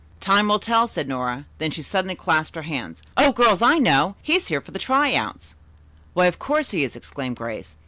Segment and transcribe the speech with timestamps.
[0.19, 1.45] "Time will tell," said Nora.
[1.59, 3.03] Then she suddenly clasped her hands.
[3.17, 4.15] "O girls, I know!
[4.23, 5.53] He's here for the try out!"
[6.15, 7.75] "Why of course he is," exclaimed Grace.